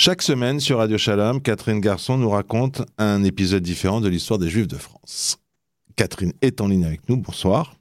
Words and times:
Chaque 0.00 0.22
semaine 0.22 0.60
sur 0.60 0.78
Radio 0.78 0.96
Shalom, 0.96 1.42
Catherine 1.42 1.80
Garçon 1.80 2.18
nous 2.18 2.30
raconte 2.30 2.82
un 2.98 3.24
épisode 3.24 3.64
différent 3.64 4.00
de 4.00 4.08
l'histoire 4.08 4.38
des 4.38 4.48
Juifs 4.48 4.68
de 4.68 4.76
France. 4.76 5.40
Catherine 5.96 6.32
est 6.40 6.60
en 6.60 6.68
ligne 6.68 6.84
avec 6.84 7.08
nous. 7.08 7.16
Bonsoir. 7.16 7.74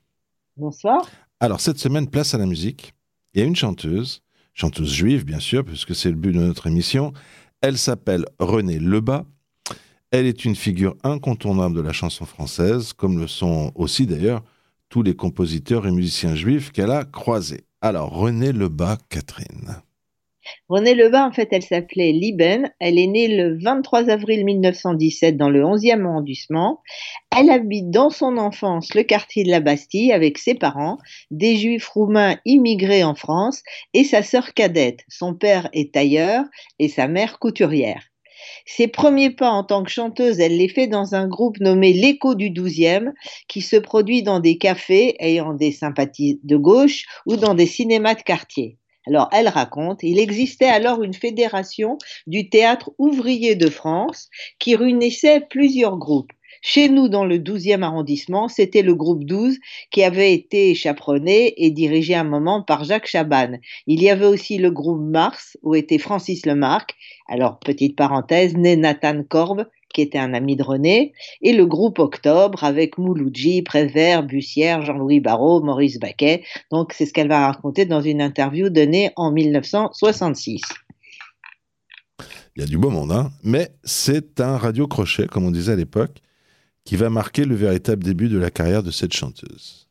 Bonsoir. 0.58 1.08
Alors, 1.40 1.62
cette 1.62 1.78
semaine, 1.78 2.10
place 2.10 2.34
à 2.34 2.40
la 2.40 2.48
musique. 2.48 2.96
Il 3.34 3.40
y 3.40 3.44
a 3.44 3.46
une 3.46 3.56
chanteuse, 3.56 4.24
chanteuse 4.56 4.92
juive, 4.92 5.26
bien 5.26 5.40
sûr, 5.40 5.64
puisque 5.64 5.94
c'est 5.94 6.10
le 6.10 6.16
but 6.16 6.32
de 6.32 6.40
notre 6.40 6.66
émission. 6.66 7.14
Elle 7.62 7.78
s'appelle 7.78 8.26
Renée 8.40 8.80
Lebas. 8.80 9.24
Elle 10.10 10.26
est 10.26 10.44
une 10.44 10.56
figure 10.56 10.96
incontournable 11.04 11.76
de 11.76 11.82
la 11.82 11.94
chanson 11.94 12.26
française, 12.26 12.94
comme 12.94 13.20
le 13.20 13.28
sont 13.28 13.72
aussi 13.76 14.08
d'ailleurs 14.08 14.44
tous 14.90 15.04
les 15.04 15.16
compositeurs 15.16 15.86
et 15.86 15.92
musiciens 15.92 16.34
juifs 16.34 16.72
qu'elle 16.72 16.90
a 16.90 17.06
croisés. 17.06 17.66
Alors, 17.80 18.10
Renée 18.10 18.54
Lebas, 18.54 18.98
Catherine. 19.08 19.84
Renée 20.70 20.96
Lebas, 20.96 21.26
en 21.26 21.32
fait, 21.32 21.50
elle 21.52 21.64
s'appelait 21.64 22.12
Liben. 22.12 22.72
Elle 22.80 23.00
est 23.00 23.08
née 23.08 23.28
le 23.28 23.58
23 23.62 24.10
avril 24.10 24.46
1917 24.46 25.38
dans 25.38 25.50
le 25.50 25.64
11e 25.64 26.06
arrondissement. 26.06 26.82
Elle 27.36 27.50
habite 27.50 27.90
dans 27.90 28.10
son 28.10 28.38
enfance 28.38 28.94
le 28.94 29.04
quartier 29.04 29.44
de 29.44 29.50
la 29.50 29.60
Bastille 29.60 30.12
avec 30.12 30.38
ses 30.38 30.56
parents, 30.56 30.98
des 31.32 31.56
juifs 31.56 31.88
roumains 31.88 32.38
immigrés 32.46 33.04
en 33.04 33.16
France, 33.16 33.64
et 33.94 34.04
sa 34.04 34.24
sœur 34.24 34.54
cadette. 34.54 35.02
Son 35.08 35.34
père 35.34 35.70
est 35.74 35.94
tailleur 35.94 36.44
et 36.80 36.88
sa 36.88 37.08
mère 37.08 37.40
couturière. 37.40 38.04
Ses 38.66 38.88
premiers 38.88 39.30
pas 39.30 39.50
en 39.50 39.64
tant 39.64 39.84
que 39.84 39.90
chanteuse, 39.90 40.40
elle 40.40 40.58
les 40.58 40.68
fait 40.68 40.88
dans 40.88 41.16
un 41.16 41.28
groupe 41.28 41.60
nommé 41.60 41.94
L'écho 41.94 42.36
du 42.36 42.50
12e, 42.50 43.14
qui 43.48 43.62
se 43.62 43.76
produit 43.76 44.24
dans 44.24 44.40
des 44.40 44.58
cafés 44.58 45.16
ayant 45.20 45.54
des 45.54 45.72
sympathies 45.72 46.40
de 46.44 46.58
gauche 46.58 47.06
ou 47.26 47.38
dans 47.38 47.54
des 47.54 47.66
cinémas 47.66 48.16
de 48.16 48.22
quartier. 48.22 48.78
Alors, 49.08 49.30
elle 49.32 49.48
raconte, 49.48 50.04
il 50.04 50.20
existait 50.20 50.66
alors 50.66 51.02
une 51.02 51.14
fédération 51.14 51.98
du 52.28 52.50
théâtre 52.50 52.92
ouvrier 52.98 53.56
de 53.56 53.70
France 53.70 54.30
qui 54.60 54.76
réunissait 54.76 55.40
plusieurs 55.50 55.98
groupes. 55.98 56.34
Chez 56.62 56.90
nous, 56.90 57.08
dans 57.08 57.24
le 57.24 57.38
12e 57.38 57.84
arrondissement, 57.84 58.50
c'était 58.50 58.82
le 58.82 58.96
groupe 58.96 59.24
12 59.24 59.60
qui 59.92 60.04
avait 60.04 60.34
été 60.34 60.76
chaperonné 60.76 61.54
et 61.56 61.72
dirigé 61.72 62.16
un 62.16 62.26
moment 62.26 62.62
par 62.62 62.84
Jacques 62.84 63.08
Chaban. 63.08 63.60
Il 63.86 64.02
y 64.02 64.10
avait 64.10 64.26
aussi 64.26 64.58
le 64.58 64.72
groupe 64.72 65.02
Mars, 65.02 65.58
où 65.64 65.76
était 65.76 66.00
Francis 66.00 66.46
Lemarque. 66.46 66.96
Alors, 67.30 67.60
petite 67.60 67.96
parenthèse, 67.96 68.58
né 68.58 68.76
Nathan 68.76 69.24
Korb, 69.24 69.68
qui 69.98 70.04
était 70.04 70.20
un 70.20 70.36
ami 70.36 70.56
de 70.56 70.62
René, 70.62 71.14
et 71.42 71.54
le 71.54 71.66
groupe 71.66 71.98
Octobre 71.98 72.64
avec 72.64 73.00
Mouloudji, 73.00 73.64
Prévert, 73.64 74.22
Bussière, 74.22 74.84
Jean-Louis 74.84 75.22
Barrault, 75.22 75.64
Maurice 75.64 75.98
Baquet. 75.98 76.44
Donc, 76.70 76.94
c'est 76.94 77.08
ce 77.08 77.14
qu'elle 77.14 77.30
va 77.30 77.48
raconter 77.48 77.86
dans 77.86 78.02
une 78.02 78.22
interview 78.22 78.70
donnée 78.70 79.10
en 79.16 79.32
1966. 79.32 80.62
Il 82.56 82.62
y 82.62 82.64
a 82.64 82.68
du 82.68 82.78
beau 82.78 82.92
monde, 82.92 83.12
hein 83.12 83.32
mais 83.42 83.72
c'est 83.84 84.40
un 84.40 84.56
radio-crochet, 84.58 85.26
comme 85.26 85.46
on 85.46 85.52
disait 85.52 85.72
à 85.72 85.76
l'époque, 85.76 86.22
qui 86.86 86.96
va 86.96 87.10
marquer 87.10 87.46
le 87.46 87.56
véritable 87.56 88.04
début 88.04 88.30
de 88.30 88.38
la 88.38 88.52
carrière 88.52 88.84
de 88.84 88.92
cette 88.92 89.14
chanteuse. 89.14 89.87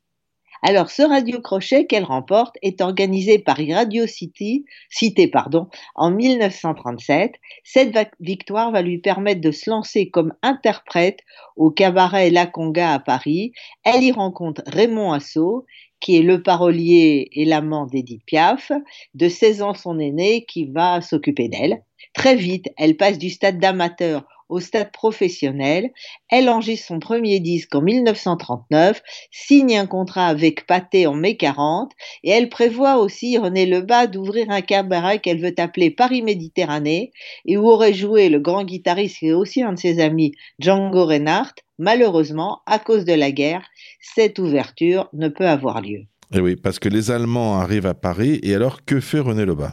Alors, 0.63 0.91
ce 0.91 1.03
radio-crochet 1.03 1.87
qu'elle 1.87 2.05
remporte 2.05 2.57
est 2.63 2.81
organisé 2.81 3.39
par 3.39 3.59
Radio 3.59 4.07
City, 4.07 4.65
Cité 4.91 5.29
pardon, 5.29 5.69
en 5.95 6.11
1937. 6.11 7.33
Cette 7.65 7.97
victoire 8.21 8.73
va 8.73 8.83
lui 8.83 8.99
permettre 8.99 9.41
de 9.41 9.51
se 9.51 9.71
lancer 9.71 10.11
comme 10.11 10.33
interprète 10.43 11.21
au 11.57 11.71
cabaret 11.71 12.31
La 12.31 12.47
Conga 12.47 12.93
à 12.93 12.99
Paris. 12.99 13.53
Elle 13.85 14.03
y 14.03 14.13
rencontre 14.13 14.63
Raymond 14.67 15.13
Assau, 15.13 15.67
qui 16.01 16.17
est 16.17 16.23
le 16.23 16.43
parolier 16.43 17.29
et 17.33 17.45
l'amant 17.45 17.87
d'Edith 17.87 18.25
Piaf, 18.27 18.71
de 19.15 19.29
16 19.29 19.63
ans 19.63 19.75
son 19.75 19.99
aîné, 19.99 20.45
qui 20.47 20.67
va 20.67 21.01
s'occuper 21.01 21.49
d'elle. 21.49 21.83
Très 22.13 22.37
vite, 22.37 22.69
elle 22.77 22.97
passe 22.97 23.19
du 23.19 23.31
stade 23.31 23.59
d'amateur 23.59 24.25
au 24.49 24.61
stade 24.61 24.93
professionnel. 24.93 25.91
Elle 26.31 26.49
enregistre 26.49 26.89
son 26.89 26.99
premier 26.99 27.41
disque 27.41 27.75
en 27.75 27.83
1939, 27.83 29.03
signe 29.31 29.77
un 29.77 29.87
contrat 29.87 30.27
avec 30.27 30.67
Pathé 30.67 31.07
en 31.07 31.15
mai 31.15 31.37
40 31.37 31.93
et 32.25 32.31
elle 32.31 32.49
prévoit 32.49 32.99
aussi, 32.99 33.39
René 33.39 33.67
Lebas, 33.67 34.07
d'ouvrir 34.07 34.51
un 34.51 34.61
cabaret 34.61 35.19
qu'elle 35.19 35.41
veut 35.41 35.55
appeler 35.59 35.91
Paris 35.91 36.23
Méditerranée 36.23 37.13
et 37.45 37.57
où 37.57 37.67
aurait 37.69 37.95
joué 37.95 38.29
le 38.29 38.41
grand 38.41 38.65
guitariste 38.65 39.23
et 39.23 39.33
aussi 39.33 39.63
un 39.63 39.73
de 39.73 39.79
ses 39.79 40.01
amis, 40.01 40.33
Django 40.59 41.07
Reinhardt. 41.07 41.55
Malheureusement, 41.79 42.61
à 42.67 42.79
cause 42.79 43.05
de 43.05 43.13
la 43.13 43.31
guerre, 43.31 43.67
cette 44.01 44.39
ouverture 44.39 45.09
ne 45.13 45.29
peut 45.29 45.47
avoir 45.47 45.83
lieu. 45.83 46.07
Et 46.33 46.39
eh 46.39 46.41
oui, 46.41 46.57
parce 46.57 46.79
que 46.79 46.89
les 46.89 47.11
Allemands 47.11 47.61
arrivent 47.61 47.87
à 47.87 47.95
Paris 47.95 48.41
et 48.43 48.55
alors 48.55 48.85
que 48.85 48.99
fait 48.99 49.21
René 49.21 49.45
Lebas? 49.45 49.73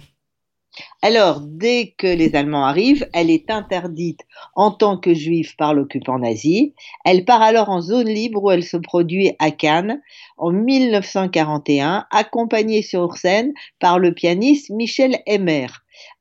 Alors, 1.06 1.41
dès 1.41 1.94
que 1.97 2.08
les 2.08 2.34
Allemands 2.34 2.64
arrivent, 2.64 3.09
elle 3.12 3.30
est 3.30 3.52
interdite 3.52 4.22
en 4.56 4.72
tant 4.72 4.97
que 4.97 5.14
juive 5.14 5.53
par 5.58 5.74
l'occupant 5.74 6.18
nazi. 6.18 6.74
Elle 7.03 7.25
part 7.25 7.41
alors 7.41 7.68
en 7.68 7.81
zone 7.81 8.08
libre 8.08 8.41
où 8.41 8.50
elle 8.50 8.64
se 8.64 8.78
produit 8.78 9.34
à 9.38 9.52
Cannes 9.52 10.02
en 10.38 10.52
1941, 10.52 12.06
accompagnée 12.09 12.84
sur 12.84 13.18
scène 13.18 13.52
par 13.81 14.00
le 14.00 14.13
pianiste 14.13 14.69
Michel 14.69 15.19
Emmer. 15.28 15.68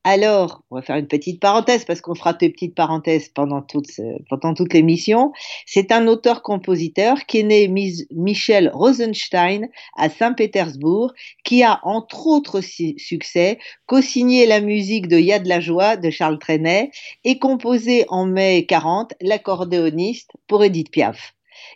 Alors, 0.03 0.63
on 0.69 0.75
va 0.75 0.81
faire 0.81 0.97
une 0.97 1.07
petite 1.07 1.39
parenthèse 1.39 1.85
parce 1.85 2.01
qu'on 2.01 2.15
fera 2.15 2.33
des 2.33 2.49
petites 2.49 2.75
parenthèses 2.75 3.29
pendant 3.29 3.61
toute, 3.61 3.89
pendant 4.29 4.53
toute 4.53 4.73
l'émission. 4.73 5.31
C'est 5.65 5.91
un 5.91 6.07
auteur-compositeur 6.07 7.25
qui 7.25 7.39
est 7.39 7.43
né 7.43 7.67
Michel 8.11 8.69
Rosenstein 8.73 9.69
à 9.95 10.09
Saint-Pétersbourg, 10.09 11.13
qui 11.43 11.63
a 11.63 11.79
entre 11.83 12.27
autres 12.27 12.61
succès 12.61 13.59
co-signé 13.85 14.45
la 14.45 14.61
musique 14.61 15.07
de 15.07 15.17
Yad 15.17 15.45
la 15.45 15.59
joie 15.59 15.97
de 15.97 16.09
Charles 16.09 16.39
Trenet 16.39 16.91
et 17.23 17.39
composé 17.39 18.05
en 18.09 18.25
mai 18.25 18.65
40 18.65 19.13
l'accordéoniste 19.21 20.31
pour 20.47 20.63
Edith 20.63 20.91
Piaf. 20.91 21.33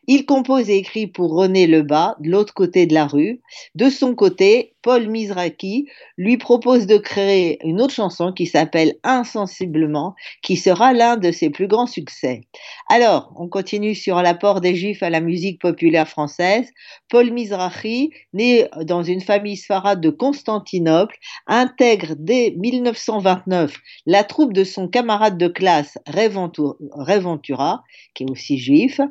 Il 0.08 0.26
compose 0.26 0.70
et 0.70 0.78
écrit 0.78 1.08
pour 1.08 1.34
René 1.34 1.68
Lebas, 1.68 2.16
de 2.20 2.30
l'autre 2.30 2.54
côté 2.54 2.86
de 2.86 2.94
la 2.94 3.08
rue. 3.08 3.42
De 3.76 3.90
son 3.90 4.16
côté, 4.16 4.76
Paul 4.88 5.10
Mizraki 5.10 5.90
lui 6.18 6.38
propose 6.38 6.88
de 6.88 6.96
créer 6.96 7.60
une 7.68 7.82
autre 7.82 7.94
chanson 7.94 8.32
qui 8.32 8.46
s'appelle 8.46 8.94
Insensiblement, 9.04 10.16
qui 10.42 10.56
sera 10.56 10.94
l'un 10.94 11.18
de 11.18 11.30
ses 11.34 11.50
plus 11.50 11.68
grands 11.68 11.88
succès. 11.88 12.44
Alors, 12.88 13.34
on 13.36 13.50
continue 13.50 13.96
sur 13.96 14.22
l'apport 14.22 14.62
des 14.62 14.76
Juifs 14.76 15.04
à 15.04 15.10
la 15.10 15.20
musique 15.20 15.60
populaire 15.60 16.08
française. 16.08 16.72
Paul 17.10 17.32
Mizrahi, 17.32 18.12
né 18.32 18.70
dans 18.84 19.04
une 19.04 19.20
famille 19.20 19.58
sfarade 19.58 20.00
de 20.00 20.10
Constantinople, 20.10 21.18
intègre 21.48 22.14
dès 22.18 22.52
1929 22.56 23.76
la 24.06 24.24
troupe 24.24 24.54
de 24.54 24.64
son 24.64 24.88
camarade 24.88 25.38
de 25.38 25.50
classe 25.50 25.98
Réventura, 26.08 27.84
qui 28.14 28.24
est 28.24 28.32
aussi 28.32 28.58
juif, 28.58 29.02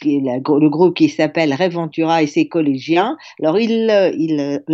qui 0.00 0.16
est 0.16 0.20
le 0.20 0.68
groupe 0.70 0.96
qui 0.96 1.10
s'appelle 1.10 1.52
Réventura 1.52 2.22
et 2.22 2.26
ses 2.26 2.48
collégiens. 2.48 3.18
Alors, 3.42 3.58
il, 3.58 3.90
il 4.16 4.64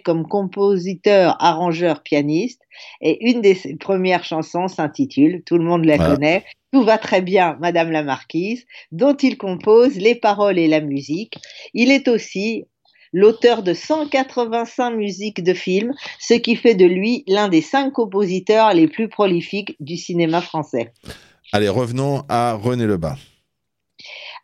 comme 0.00 0.26
compositeur, 0.26 1.36
arrangeur, 1.40 2.02
pianiste. 2.02 2.62
Et 3.00 3.28
une 3.28 3.40
de 3.40 3.54
ses 3.54 3.76
premières 3.76 4.24
chansons 4.24 4.68
s'intitule, 4.68 5.42
tout 5.44 5.58
le 5.58 5.64
monde 5.64 5.84
la 5.84 5.98
connaît, 5.98 6.44
Tout 6.72 6.82
va 6.84 6.98
très 6.98 7.22
bien, 7.22 7.56
Madame 7.60 7.90
la 7.90 8.02
Marquise, 8.02 8.66
dont 8.92 9.14
il 9.14 9.38
compose 9.38 9.96
les 9.96 10.14
paroles 10.14 10.58
et 10.58 10.68
la 10.68 10.80
musique. 10.80 11.38
Il 11.72 11.90
est 11.90 12.08
aussi 12.08 12.64
l'auteur 13.12 13.62
de 13.62 13.72
185 13.72 14.90
musiques 14.90 15.42
de 15.42 15.54
films, 15.54 15.94
ce 16.20 16.34
qui 16.34 16.56
fait 16.56 16.74
de 16.74 16.84
lui 16.84 17.24
l'un 17.28 17.48
des 17.48 17.62
cinq 17.62 17.92
compositeurs 17.92 18.74
les 18.74 18.88
plus 18.88 19.08
prolifiques 19.08 19.76
du 19.80 19.96
cinéma 19.96 20.42
français. 20.42 20.92
Allez, 21.52 21.68
revenons 21.68 22.24
à 22.28 22.54
René 22.54 22.86
Lebas. 22.86 23.16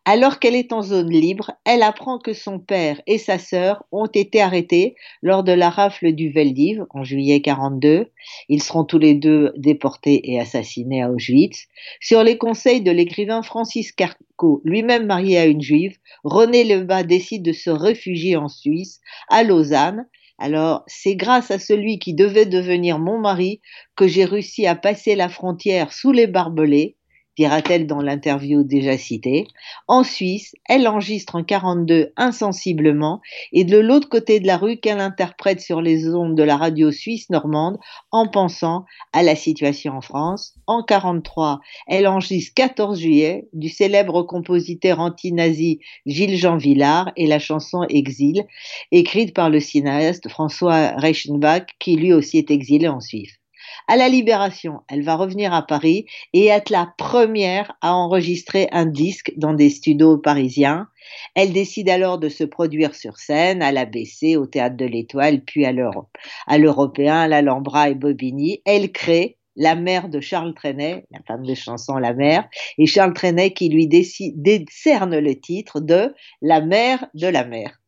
Alors 0.04 0.40
qu'elle 0.40 0.56
est 0.56 0.72
en 0.72 0.82
zone 0.82 1.10
libre, 1.10 1.52
elle 1.64 1.84
apprend 1.84 2.18
que 2.18 2.32
son 2.32 2.58
père 2.58 3.00
et 3.06 3.18
sa 3.18 3.38
sœur 3.38 3.84
ont 3.92 4.06
été 4.06 4.40
arrêtés 4.40 4.96
lors 5.22 5.44
de 5.44 5.52
la 5.52 5.70
rafle 5.70 6.10
du 6.10 6.30
Veldiv 6.30 6.84
en 6.90 7.04
juillet 7.04 7.40
42. 7.40 8.08
Ils 8.48 8.62
seront 8.64 8.82
tous 8.82 8.98
les 8.98 9.14
deux 9.14 9.52
déportés 9.56 10.32
et 10.32 10.40
assassinés 10.40 11.02
à 11.02 11.10
Auschwitz. 11.10 11.68
Sur 12.00 12.24
les 12.24 12.36
conseils 12.36 12.80
de 12.80 12.90
l'écrivain 12.90 13.42
Francis 13.42 13.92
Carco, 13.92 14.60
lui-même 14.64 15.06
marié 15.06 15.38
à 15.38 15.46
une 15.46 15.62
juive, 15.62 15.96
René 16.24 16.64
Lebas 16.64 17.04
décide 17.04 17.44
de 17.44 17.52
se 17.52 17.70
réfugier 17.70 18.36
en 18.36 18.48
Suisse, 18.48 19.00
à 19.28 19.44
Lausanne, 19.44 20.08
alors, 20.38 20.82
c'est 20.88 21.14
grâce 21.14 21.52
à 21.52 21.60
celui 21.60 22.00
qui 22.00 22.14
devait 22.14 22.46
devenir 22.46 22.98
mon 22.98 23.20
mari 23.20 23.60
que 23.94 24.08
j'ai 24.08 24.24
réussi 24.24 24.66
à 24.66 24.74
passer 24.74 25.14
la 25.14 25.28
frontière 25.28 25.92
sous 25.92 26.10
les 26.10 26.26
barbelés 26.26 26.96
dira-t-elle 27.36 27.86
dans 27.86 28.02
l'interview 28.02 28.62
déjà 28.62 28.98
citée. 28.98 29.46
En 29.88 30.04
Suisse, 30.04 30.54
elle 30.68 30.86
enregistre 30.86 31.36
en 31.36 31.44
42 31.44 32.12
insensiblement 32.16 33.20
et 33.52 33.64
de 33.64 33.78
l'autre 33.78 34.08
côté 34.08 34.40
de 34.40 34.46
la 34.46 34.56
rue 34.56 34.78
qu'elle 34.78 35.00
interprète 35.00 35.60
sur 35.60 35.80
les 35.80 36.14
ondes 36.14 36.36
de 36.36 36.42
la 36.42 36.56
radio 36.56 36.90
suisse 36.90 37.30
normande 37.30 37.78
en 38.10 38.28
pensant 38.28 38.84
à 39.12 39.22
la 39.22 39.36
situation 39.36 39.94
en 39.94 40.00
France. 40.00 40.54
En 40.66 40.82
43, 40.82 41.60
elle 41.86 42.06
enregistre 42.06 42.52
14 42.54 43.00
juillet 43.00 43.48
du 43.52 43.68
célèbre 43.68 44.22
compositeur 44.22 45.00
anti-nazi 45.00 45.80
Gilles-Jean 46.06 46.56
Villard 46.56 47.12
et 47.16 47.26
la 47.26 47.38
chanson 47.38 47.84
Exil, 47.88 48.44
écrite 48.90 49.34
par 49.34 49.50
le 49.50 49.60
cinéaste 49.60 50.28
François 50.28 50.92
Reichenbach 50.96 51.66
qui 51.78 51.96
lui 51.96 52.12
aussi 52.12 52.38
est 52.38 52.50
exilé 52.50 52.88
en 52.88 53.00
Suisse. 53.00 53.41
À 53.88 53.96
la 53.96 54.08
Libération, 54.08 54.80
elle 54.88 55.02
va 55.02 55.16
revenir 55.16 55.52
à 55.52 55.66
Paris 55.66 56.06
et 56.32 56.46
être 56.46 56.70
la 56.70 56.92
première 56.96 57.72
à 57.80 57.94
enregistrer 57.94 58.68
un 58.72 58.86
disque 58.86 59.32
dans 59.36 59.54
des 59.54 59.70
studios 59.70 60.18
parisiens. 60.18 60.88
Elle 61.34 61.52
décide 61.52 61.88
alors 61.88 62.18
de 62.18 62.28
se 62.28 62.44
produire 62.44 62.94
sur 62.94 63.18
scène 63.18 63.62
à 63.62 63.72
l'ABC, 63.72 64.36
au 64.36 64.46
Théâtre 64.46 64.76
de 64.76 64.86
l'Étoile, 64.86 65.42
puis 65.44 65.64
à 65.64 65.72
l'Europe, 65.72 66.16
à 66.46 66.58
l'Européen, 66.58 67.22
à 67.22 67.28
l'Alhambra 67.28 67.90
et 67.90 67.94
Bobigny. 67.94 68.62
Elle 68.64 68.92
crée 68.92 69.38
la 69.56 69.74
mère 69.74 70.08
de 70.08 70.20
Charles 70.20 70.54
Trenet, 70.54 71.04
la 71.10 71.20
femme 71.26 71.44
de 71.44 71.54
chanson 71.54 71.96
La 71.96 72.14
mère, 72.14 72.48
et 72.78 72.86
Charles 72.86 73.14
Trenet 73.14 73.52
qui 73.52 73.68
lui 73.68 73.86
décerne 73.86 75.18
le 75.18 75.40
titre 75.40 75.80
de 75.80 76.14
La 76.40 76.60
mère 76.60 77.06
de 77.14 77.26
la 77.26 77.44
mère. 77.44 77.78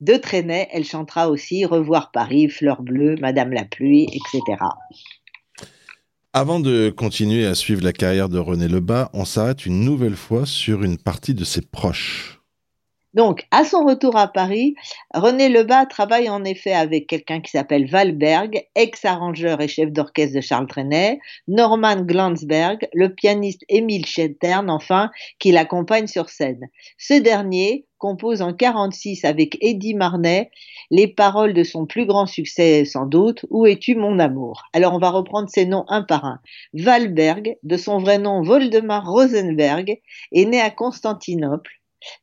De 0.00 0.14
Trenet, 0.14 0.68
elle 0.72 0.84
chantera 0.84 1.28
aussi 1.28 1.66
Revoir 1.66 2.10
Paris, 2.10 2.48
Fleur 2.48 2.80
bleue, 2.80 3.16
Madame 3.20 3.52
la 3.52 3.64
pluie, 3.64 4.04
etc. 4.04 4.56
Avant 6.32 6.60
de 6.60 6.90
continuer 6.90 7.44
à 7.44 7.56
suivre 7.56 7.82
la 7.82 7.92
carrière 7.92 8.28
de 8.28 8.38
René 8.38 8.68
Lebas, 8.68 9.10
on 9.14 9.24
s'arrête 9.24 9.66
une 9.66 9.80
nouvelle 9.80 10.14
fois 10.14 10.46
sur 10.46 10.84
une 10.84 10.96
partie 10.96 11.34
de 11.34 11.42
ses 11.42 11.60
proches. 11.60 12.40
Donc, 13.14 13.48
à 13.50 13.64
son 13.64 13.84
retour 13.84 14.16
à 14.16 14.28
Paris, 14.28 14.76
René 15.12 15.48
Lebas 15.48 15.86
travaille 15.86 16.28
en 16.28 16.44
effet 16.44 16.72
avec 16.72 17.08
quelqu'un 17.08 17.40
qui 17.40 17.50
s'appelle 17.50 17.90
Valberg, 17.90 18.64
ex-arrangeur 18.76 19.60
et 19.60 19.66
chef 19.66 19.90
d'orchestre 19.90 20.36
de 20.36 20.40
Charles 20.40 20.68
Trenet, 20.68 21.18
Norman 21.48 21.96
Glansberg, 22.02 22.88
le 22.94 23.12
pianiste 23.12 23.64
Émile 23.68 24.06
Schettern, 24.06 24.70
enfin, 24.70 25.10
qui 25.40 25.50
l'accompagne 25.50 26.06
sur 26.06 26.28
scène. 26.28 26.68
Ce 26.96 27.14
dernier 27.14 27.86
compose 28.00 28.42
en 28.42 28.52
46 28.52 29.24
avec 29.24 29.56
Eddie 29.60 29.94
Marnet 29.94 30.50
les 30.90 31.06
paroles 31.06 31.54
de 31.54 31.62
son 31.62 31.86
plus 31.86 32.06
grand 32.06 32.26
succès 32.26 32.84
sans 32.84 33.06
doute, 33.06 33.46
Où 33.50 33.66
es-tu 33.66 33.94
mon 33.94 34.18
amour? 34.18 34.64
Alors 34.72 34.94
on 34.94 34.98
va 34.98 35.10
reprendre 35.10 35.48
ces 35.48 35.66
noms 35.66 35.84
un 35.86 36.02
par 36.02 36.24
un. 36.24 36.40
Valberg, 36.74 37.56
de 37.62 37.76
son 37.76 37.98
vrai 37.98 38.18
nom 38.18 38.42
Voldemar 38.42 39.06
Rosenberg, 39.08 40.00
est 40.32 40.44
né 40.46 40.60
à 40.60 40.70
Constantinople 40.70 41.70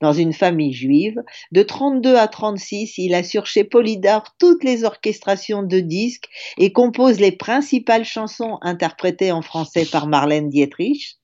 dans 0.01 0.13
une 0.13 0.33
famille 0.33 0.73
juive. 0.73 1.21
De 1.51 1.61
32 1.61 2.15
à 2.15 2.27
36, 2.27 2.97
il 2.97 3.13
assure 3.13 3.45
chez 3.45 3.63
Polydor 3.63 4.23
toutes 4.39 4.63
les 4.63 4.83
orchestrations 4.83 5.63
de 5.63 5.79
disques 5.79 6.27
et 6.57 6.73
compose 6.73 7.19
les 7.19 7.31
principales 7.31 8.05
chansons 8.05 8.57
interprétées 8.61 9.31
en 9.31 9.43
français 9.43 9.85
par 9.85 10.07
Marlène 10.07 10.49
Dietrich. 10.49 11.17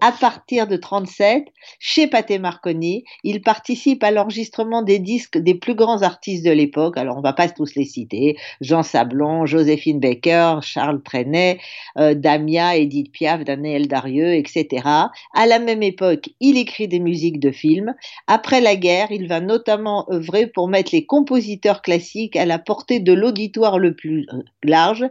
À 0.00 0.12
partir 0.12 0.68
de 0.68 0.76
37, 0.76 1.48
chez 1.80 2.06
Pathé 2.06 2.38
Marconi, 2.38 3.02
il 3.24 3.42
participe 3.42 4.04
à 4.04 4.12
l'enregistrement 4.12 4.82
des 4.82 5.00
disques 5.00 5.38
des 5.38 5.56
plus 5.56 5.74
grands 5.74 6.02
artistes 6.02 6.44
de 6.44 6.52
l'époque. 6.52 6.96
Alors, 6.96 7.16
on 7.16 7.18
ne 7.18 7.24
va 7.24 7.32
pas 7.32 7.48
tous 7.48 7.74
les 7.74 7.84
citer. 7.84 8.36
Jean 8.60 8.84
Sablon, 8.84 9.44
Joséphine 9.44 9.98
Baker, 9.98 10.60
Charles 10.62 11.02
Trenet, 11.02 11.58
euh, 11.98 12.14
Damia, 12.14 12.76
Edith 12.76 13.10
Piaf, 13.10 13.42
Daniel 13.42 13.88
Darieux, 13.88 14.34
etc. 14.34 14.86
À 14.86 15.46
la 15.46 15.58
même 15.58 15.82
époque, 15.82 16.28
il 16.38 16.58
écrit 16.58 16.86
des 16.86 17.00
musiques 17.00 17.40
de 17.40 17.50
films. 17.50 17.92
Après 18.28 18.60
la 18.60 18.76
guerre, 18.76 19.10
il 19.10 19.26
va 19.26 19.40
notamment 19.40 20.06
œuvrer 20.12 20.46
pour 20.46 20.68
mettre 20.68 20.90
les 20.92 21.06
compositeurs 21.06 21.82
classiques 21.82 22.36
à 22.36 22.46
la 22.46 22.60
portée 22.60 23.00
de 23.00 23.12
l'auditoire 23.12 23.80
le 23.80 23.96
plus 23.96 24.26
euh, 24.32 24.42
large, 24.62 25.04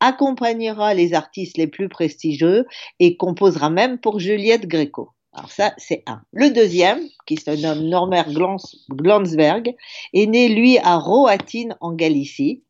accompagnera 0.00 0.92
les 0.92 1.14
artistes 1.14 1.56
les 1.56 1.66
plus 1.66 1.88
prestigieux 1.88 2.66
et 3.00 3.16
composera 3.16 3.70
même 3.70 3.98
pour 3.98 4.20
Alors 5.32 5.50
ça, 5.50 5.74
c'est 5.78 6.02
un. 6.06 6.22
Le 6.32 6.50
deuxième, 6.50 7.00
qui 7.26 7.36
se 7.36 7.50
nomme 7.50 7.88
Normer 7.88 8.22
Glansberg, 8.90 9.74
est 10.12 10.26
né, 10.26 10.48
lui, 10.48 10.78
à 10.78 10.96
Rohatyn, 10.96 11.76
en 11.80 11.92
Galicie. 11.92 12.62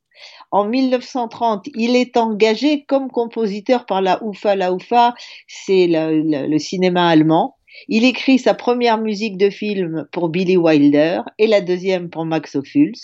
En 0.50 0.64
1930, 0.64 1.66
il 1.74 1.96
est 1.96 2.16
engagé 2.16 2.84
comme 2.84 3.10
compositeur 3.10 3.86
par 3.86 4.00
la 4.00 4.20
UFA. 4.22 4.56
La 4.56 4.72
UFA, 4.72 5.14
c'est 5.46 5.88
le, 5.90 6.58
cinéma 6.58 7.08
allemand. 7.08 7.56
Il 7.88 8.04
écrit 8.04 8.38
sa 8.38 8.54
première 8.54 8.98
musique 8.98 9.36
de 9.36 9.50
film 9.50 10.06
pour 10.12 10.28
Billy 10.28 10.56
Wilder 10.56 11.20
et 11.38 11.46
la 11.46 11.60
deuxième 11.60 12.08
pour 12.08 12.24
Max 12.24 12.54
Ophuls. 12.54 12.94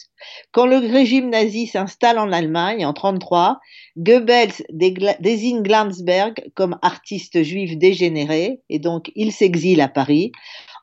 Quand 0.52 0.66
le 0.66 0.76
régime 0.76 1.30
nazi 1.30 1.66
s'installe 1.66 2.18
en 2.18 2.32
Allemagne 2.32 2.84
en 2.86 2.92
1933, 2.92 3.60
Goebbels 3.96 4.52
désigne 5.20 5.62
Glansberg 5.62 6.44
comme 6.54 6.78
artiste 6.82 7.42
juif 7.42 7.76
dégénéré 7.76 8.60
et 8.68 8.78
donc 8.78 9.10
il 9.14 9.32
s'exile 9.32 9.80
à 9.80 9.88
Paris. 9.88 10.32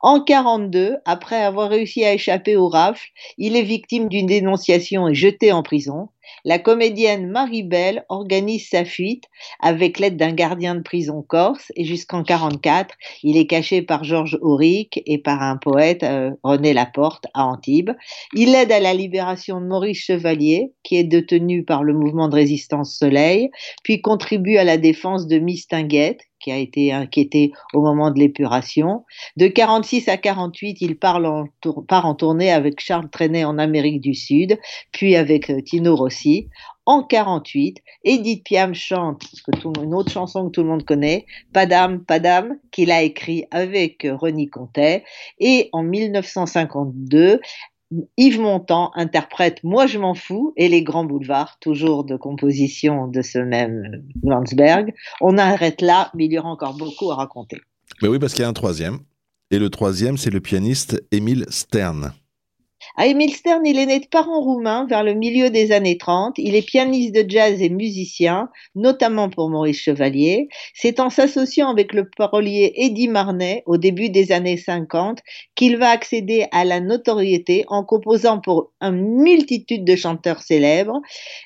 En 0.01 0.21
42, 0.21 0.97
après 1.05 1.41
avoir 1.41 1.69
réussi 1.69 2.03
à 2.05 2.13
échapper 2.13 2.55
au 2.55 2.67
rafle, 2.67 3.07
il 3.37 3.55
est 3.55 3.63
victime 3.63 4.09
d'une 4.09 4.27
dénonciation 4.27 5.07
et 5.07 5.15
jeté 5.15 5.51
en 5.51 5.63
prison. 5.63 6.09
La 6.45 6.59
comédienne 6.59 7.27
Marie 7.27 7.63
Belle 7.63 8.05
organise 8.09 8.69
sa 8.69 8.85
fuite 8.85 9.25
avec 9.59 9.97
l'aide 9.97 10.17
d'un 10.17 10.33
gardien 10.33 10.75
de 10.75 10.81
prison 10.81 11.23
corse 11.25 11.71
et 11.75 11.85
jusqu'en 11.85 12.23
44, 12.23 12.95
il 13.23 13.37
est 13.37 13.47
caché 13.47 13.81
par 13.81 14.03
Georges 14.03 14.37
Auric 14.41 15.01
et 15.05 15.17
par 15.17 15.41
un 15.41 15.57
poète 15.57 16.03
euh, 16.03 16.31
René 16.43 16.73
Laporte 16.73 17.25
à 17.33 17.45
Antibes. 17.45 17.91
Il 18.33 18.55
aide 18.55 18.71
à 18.71 18.79
la 18.79 18.93
libération 18.93 19.61
de 19.61 19.67
Maurice 19.67 20.03
Chevalier 20.03 20.73
qui 20.83 20.97
est 20.97 21.03
détenu 21.03 21.63
par 21.63 21.83
le 21.83 21.93
mouvement 21.93 22.29
de 22.29 22.35
résistance 22.35 22.97
Soleil, 22.97 23.49
puis 23.83 24.01
contribue 24.01 24.57
à 24.57 24.63
la 24.63 24.77
défense 24.77 25.27
de 25.27 25.39
Mistinguette 25.39 26.21
qui 26.47 26.51
a 26.53 26.57
été 26.57 26.93
inquiété 26.93 27.51
au 27.73 27.81
moment 27.81 28.09
de 28.09 28.19
l'épuration. 28.19 29.03
De 29.35 29.47
46 29.47 30.07
à 30.07 30.15
48, 30.15 30.77
il 30.79 30.97
part 30.97 31.21
en, 31.25 32.15
tournée 32.15 32.53
avec 32.53 32.79
Charles 32.79 33.09
Trenet 33.09 33.43
en 33.43 33.57
Amérique 33.57 33.99
du 33.99 34.13
Sud, 34.13 34.57
puis 34.93 35.17
avec 35.17 35.49
euh, 35.49 35.61
Tino 35.61 35.93
Rossi. 35.93 36.47
En 36.85 37.03
48, 37.03 37.79
Edith 38.05 38.45
Piam 38.45 38.73
chante 38.73 39.25
une 39.83 39.93
autre 39.93 40.09
chanson 40.09 40.45
que 40.45 40.51
tout 40.51 40.63
le 40.63 40.69
monde 40.69 40.85
connaît, 40.85 41.25
Padam 41.51 42.05
Padam, 42.05 42.55
qu'il 42.71 42.91
a 42.91 43.01
écrit 43.01 43.43
avec 43.51 44.05
euh, 44.05 44.15
René 44.15 44.47
Contet. 44.47 45.03
Et 45.39 45.67
en 45.73 45.83
1952, 45.83 47.41
Yves 48.17 48.39
Montand 48.39 48.91
interprète 48.95 49.63
Moi 49.63 49.87
je 49.87 49.97
m'en 49.97 50.13
fous 50.13 50.53
et 50.57 50.67
les 50.67 50.83
grands 50.83 51.05
boulevards, 51.05 51.57
toujours 51.59 52.03
de 52.03 52.15
composition 52.15 53.07
de 53.07 53.21
ce 53.21 53.39
même 53.39 54.03
Landsberg. 54.23 54.93
On 55.21 55.37
arrête 55.37 55.81
là, 55.81 56.11
mais 56.13 56.25
il 56.25 56.33
y 56.33 56.39
aura 56.39 56.49
encore 56.49 56.75
beaucoup 56.75 57.11
à 57.11 57.15
raconter. 57.15 57.61
Mais 58.01 58.09
oui, 58.09 58.19
parce 58.19 58.33
qu'il 58.33 58.41
y 58.41 58.45
a 58.45 58.49
un 58.49 58.53
troisième. 58.53 58.99
Et 59.49 59.59
le 59.59 59.69
troisième, 59.69 60.17
c'est 60.17 60.29
le 60.29 60.41
pianiste 60.41 61.01
Émile 61.11 61.45
Stern. 61.49 62.13
À 62.95 63.07
Emile 63.07 63.33
Stern, 63.33 63.65
il 63.65 63.77
est 63.77 63.85
né 63.85 63.99
de 63.99 64.07
parents 64.07 64.41
roumains 64.41 64.85
vers 64.87 65.03
le 65.03 65.13
milieu 65.13 65.49
des 65.49 65.71
années 65.71 65.97
30. 65.97 66.35
Il 66.37 66.55
est 66.55 66.65
pianiste 66.65 67.13
de 67.13 67.25
jazz 67.27 67.61
et 67.61 67.69
musicien, 67.69 68.49
notamment 68.75 69.29
pour 69.29 69.49
Maurice 69.49 69.81
Chevalier. 69.81 70.47
C'est 70.73 70.99
en 70.99 71.09
s'associant 71.09 71.69
avec 71.69 71.93
le 71.93 72.09
parolier 72.09 72.73
Eddie 72.75 73.07
Marnet 73.07 73.63
au 73.65 73.77
début 73.77 74.09
des 74.09 74.31
années 74.31 74.57
50 74.57 75.19
qu'il 75.55 75.77
va 75.77 75.89
accéder 75.89 76.45
à 76.51 76.65
la 76.65 76.79
notoriété 76.79 77.65
en 77.67 77.83
composant 77.83 78.39
pour 78.39 78.71
une 78.81 79.21
multitude 79.21 79.85
de 79.85 79.95
chanteurs 79.95 80.41
célèbres. 80.41 81.01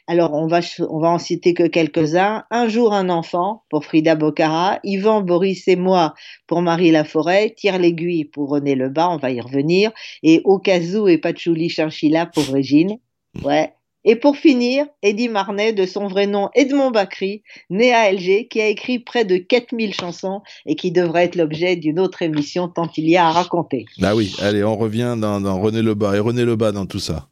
Alors, 0.07 0.33
on 0.33 0.48
va, 0.48 0.60
on 0.89 1.00
va 1.00 1.10
en 1.10 1.19
citer 1.19 1.53
que 1.53 1.67
quelques-uns. 1.67 2.43
Un 2.51 2.67
jour, 2.67 2.93
un 2.93 3.10
enfant 3.10 3.63
pour 3.69 3.86
Frida 3.86 4.15
Bocara, 4.15 4.79
Yvan, 4.83 5.21
Boris 5.21 5.67
et 5.67 5.75
moi 5.75 6.13
pour 6.48 6.62
Marie 6.62 6.91
Laforêt, 6.91 7.53
Tire 7.55 7.79
l'aiguille 7.79 8.25
pour 8.25 8.50
René 8.50 8.75
Lebas, 8.75 9.10
on 9.10 9.17
va 9.17 9.31
y 9.31 9.39
revenir, 9.39 9.91
et 10.24 10.41
Okazu 10.43 11.07
et 11.10 11.17
Julie 11.38 11.69
Chinchilla 11.69 12.25
pour 12.25 12.45
Régine. 12.45 12.97
Ouais. 13.43 13.73
Et 14.03 14.15
pour 14.15 14.35
finir, 14.35 14.85
Eddie 15.03 15.29
Marnet, 15.29 15.73
de 15.73 15.85
son 15.85 16.07
vrai 16.07 16.25
nom 16.25 16.50
Edmond 16.55 16.89
Bacry, 16.89 17.43
né 17.69 17.93
à 17.93 18.00
Alger, 18.00 18.47
qui 18.47 18.59
a 18.59 18.67
écrit 18.67 18.97
près 18.97 19.25
de 19.25 19.38
4000 19.38 19.93
chansons 19.93 20.41
et 20.65 20.75
qui 20.75 20.91
devrait 20.91 21.25
être 21.25 21.35
l'objet 21.35 21.75
d'une 21.75 22.00
autre 22.00 22.23
émission 22.23 22.67
tant 22.67 22.89
il 22.97 23.07
y 23.07 23.15
a 23.15 23.27
à 23.27 23.31
raconter. 23.31 23.85
Bah 24.00 24.15
oui, 24.15 24.35
allez, 24.39 24.63
on 24.63 24.75
revient 24.75 25.15
dans 25.19 25.61
René 25.61 25.83
Lebas 25.83 26.15
et 26.15 26.19
René 26.19 26.45
Lebas 26.45 26.71
dans 26.71 26.88
tout 26.88 27.00
ça. 27.00 27.27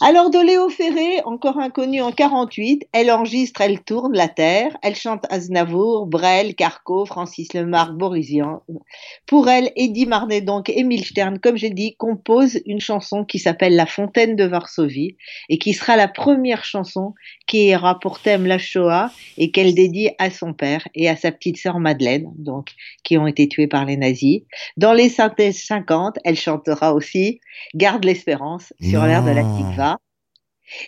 Alors 0.00 0.30
de 0.30 0.38
Léo 0.38 0.68
Ferré, 0.68 1.22
encore 1.24 1.58
inconnue 1.58 2.02
en 2.02 2.12
48, 2.12 2.86
elle 2.92 3.10
enregistre, 3.10 3.62
elle 3.62 3.80
tourne 3.80 4.14
la 4.14 4.28
terre, 4.28 4.76
elle 4.80 4.94
chante 4.94 5.24
Aznavour, 5.28 6.06
Brel, 6.06 6.54
Carco, 6.54 7.04
Francis 7.04 7.52
Lemarque, 7.52 7.96
Borisian. 7.96 8.62
Pour 9.26 9.48
elle, 9.48 9.72
Eddie 9.74 10.06
Marnet, 10.06 10.40
donc 10.40 10.68
Émile 10.68 11.04
Stern, 11.04 11.40
comme 11.40 11.56
j'ai 11.56 11.70
dit, 11.70 11.96
compose 11.96 12.60
une 12.64 12.80
chanson 12.80 13.24
qui 13.24 13.40
s'appelle 13.40 13.74
La 13.74 13.86
Fontaine 13.86 14.36
de 14.36 14.44
Varsovie 14.44 15.16
et 15.48 15.58
qui 15.58 15.74
sera 15.74 15.96
la 15.96 16.06
première 16.06 16.64
chanson 16.64 17.14
qui 17.48 17.74
aura 17.74 17.98
pour 17.98 18.20
thème 18.20 18.46
la 18.46 18.58
Shoah 18.58 19.10
et 19.36 19.50
qu'elle 19.50 19.74
dédie 19.74 20.10
à 20.20 20.30
son 20.30 20.52
père 20.52 20.86
et 20.94 21.08
à 21.08 21.16
sa 21.16 21.32
petite 21.32 21.56
sœur 21.56 21.80
Madeleine, 21.80 22.30
donc 22.36 22.68
qui 23.02 23.18
ont 23.18 23.26
été 23.26 23.48
tués 23.48 23.66
par 23.66 23.84
les 23.84 23.96
nazis. 23.96 24.42
Dans 24.76 24.92
les 24.92 25.08
synthèses 25.08 25.60
50, 25.64 26.18
elle 26.24 26.36
chantera 26.36 26.94
aussi 26.94 27.40
Garde 27.74 28.04
l'espérance 28.04 28.72
sur 28.80 29.04
l'air 29.04 29.24
de 29.24 29.30
la 29.30 29.42
Tikva 29.42 29.87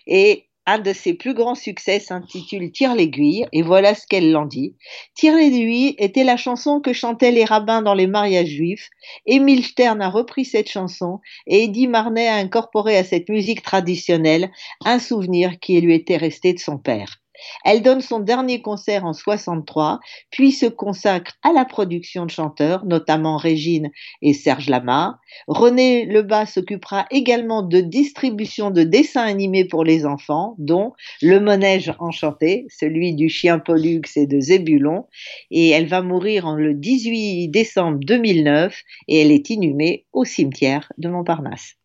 et 0.06 0.46
un 0.66 0.78
de 0.78 0.92
ses 0.92 1.14
plus 1.14 1.34
grands 1.34 1.54
succès 1.54 1.98
s'intitule 1.98 2.70
Tire 2.70 2.94
l'aiguille, 2.94 3.46
et 3.52 3.62
voilà 3.62 3.94
ce 3.94 4.06
qu'elle 4.06 4.30
l'en 4.30 4.46
dit. 4.46 4.76
Tire 5.14 5.34
l'aiguille 5.34 5.96
était 5.98 6.22
la 6.22 6.36
chanson 6.36 6.80
que 6.80 6.92
chantaient 6.92 7.32
les 7.32 7.44
rabbins 7.44 7.82
dans 7.82 7.94
les 7.94 8.06
mariages 8.06 8.48
juifs. 8.48 8.88
Émile 9.26 9.64
Stern 9.64 10.00
a 10.00 10.10
repris 10.10 10.44
cette 10.44 10.70
chanson 10.70 11.20
et 11.46 11.64
Eddie 11.64 11.88
Marnet 11.88 12.28
a 12.28 12.36
incorporé 12.36 12.96
à 12.96 13.04
cette 13.04 13.28
musique 13.28 13.62
traditionnelle 13.62 14.50
un 14.84 14.98
souvenir 14.98 15.58
qui 15.58 15.80
lui 15.80 15.94
était 15.94 16.18
resté 16.18 16.52
de 16.52 16.58
son 16.60 16.78
père. 16.78 17.20
Elle 17.64 17.82
donne 17.82 18.00
son 18.00 18.20
dernier 18.20 18.62
concert 18.62 19.04
en 19.04 19.12
63, 19.12 20.00
puis 20.30 20.52
se 20.52 20.66
consacre 20.66 21.32
à 21.42 21.52
la 21.52 21.64
production 21.64 22.26
de 22.26 22.30
chanteurs, 22.30 22.84
notamment 22.84 23.36
Régine 23.36 23.90
et 24.22 24.34
Serge 24.34 24.68
Lama. 24.68 25.18
René 25.46 26.06
Lebas 26.06 26.46
s'occupera 26.46 27.06
également 27.10 27.62
de 27.62 27.80
distribution 27.80 28.70
de 28.70 28.82
dessins 28.82 29.24
animés 29.24 29.64
pour 29.64 29.84
les 29.84 30.06
enfants, 30.06 30.54
dont 30.58 30.92
Le 31.22 31.40
Monège 31.40 31.92
Enchanté, 31.98 32.66
celui 32.68 33.14
du 33.14 33.28
chien 33.28 33.58
Pollux 33.58 34.02
et 34.16 34.26
de 34.26 34.40
Zébulon. 34.40 35.06
Et 35.50 35.70
elle 35.70 35.86
va 35.86 36.02
mourir 36.02 36.46
en 36.46 36.54
le 36.54 36.74
18 36.74 37.48
décembre 37.48 37.98
2009 38.00 38.82
et 39.08 39.20
elle 39.20 39.32
est 39.32 39.50
inhumée 39.50 40.06
au 40.12 40.24
cimetière 40.24 40.92
de 40.98 41.08
Montparnasse. 41.08 41.79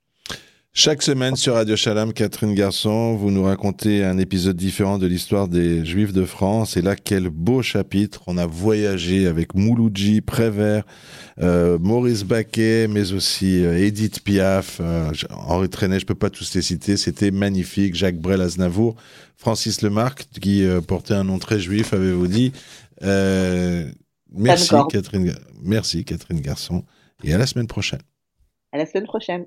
Chaque 0.78 1.04
semaine 1.04 1.38
sur 1.38 1.54
Radio 1.54 1.78
Shalom, 1.78 2.12
Catherine 2.12 2.54
Garçon, 2.54 3.16
vous 3.16 3.32
nous 3.32 3.44
racontez 3.44 4.04
un 4.04 4.18
épisode 4.18 4.58
différent 4.58 4.98
de 4.98 5.08
l'histoire 5.08 5.48
des 5.48 5.86
Juifs 5.86 6.12
de 6.12 6.26
France. 6.26 6.76
Et 6.76 6.82
là, 6.82 6.98
quel 6.98 7.30
beau 7.30 7.62
chapitre. 7.62 8.24
On 8.28 8.38
a 8.38 8.46
voyagé 8.46 9.26
avec 9.26 9.56
Mouloudji, 9.56 10.20
Prévert, 10.20 10.84
euh, 11.40 11.80
Maurice 11.80 12.26
Baquet, 12.26 12.90
mais 12.90 13.14
aussi 13.14 13.64
euh, 13.64 13.78
Edith 13.78 14.22
Piaf, 14.22 14.82
euh, 14.82 15.14
Henri 15.30 15.70
Trenet, 15.70 16.02
je 16.02 16.06
peux 16.06 16.14
pas 16.14 16.30
tous 16.30 16.54
les 16.56 16.62
citer. 16.62 16.98
C'était 16.98 17.32
magnifique. 17.32 17.96
Jacques 17.96 18.20
Brel 18.20 18.42
Aznavour, 18.42 18.98
Francis 19.38 19.82
Lemarque, 19.82 20.26
qui 20.42 20.68
portait 20.86 21.14
un 21.14 21.24
nom 21.24 21.40
très 21.40 21.58
juif, 21.58 21.94
avez-vous 21.94 22.28
dit. 22.28 22.52
merci, 23.02 24.76
Catherine, 24.92 25.34
merci, 25.64 26.04
Catherine 26.04 26.42
Garçon. 26.42 26.84
Et 27.24 27.34
à 27.34 27.38
la 27.38 27.46
semaine 27.46 27.68
prochaine. 27.68 28.02
À 28.74 28.78
la 28.78 28.86
semaine 28.86 29.06
prochaine. 29.06 29.44